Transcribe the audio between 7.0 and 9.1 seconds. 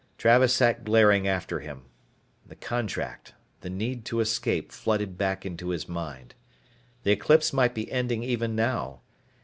The eclipse might be ending even now.